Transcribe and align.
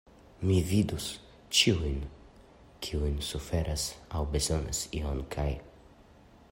Mi 0.49 0.53
vidus 0.69 1.09
ĉiujn, 1.59 1.99
kiuj 2.87 3.11
suferas 3.29 3.85
aŭ 4.21 4.25
bezonas 4.37 4.83
ion 5.03 5.25
kaj. 5.37 5.49